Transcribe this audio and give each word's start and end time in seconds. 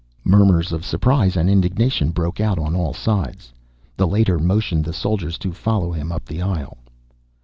Murmurs 0.23 0.71
of 0.71 0.83
surprise 0.83 1.37
and 1.37 1.47
indignation 1.47 2.09
broke 2.09 2.39
out 2.39 2.57
on 2.57 2.75
all 2.75 2.91
sides. 2.91 3.53
The 3.97 4.07
Leiter 4.07 4.39
motioned 4.39 4.83
the 4.83 4.93
soldiers 4.93 5.37
to 5.37 5.53
follow 5.53 5.91
him 5.91 6.11
up 6.11 6.25
the 6.25 6.41
aisle. 6.41 6.79